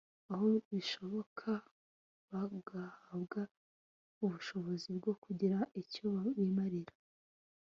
aho 0.31 0.45
bishoboka 0.69 1.49
bagahabwa 2.31 3.39
ubushobozi 4.23 4.87
bwo 4.97 5.13
kugira 5.23 5.57
icyo 5.81 6.07
bimarira 6.37 6.93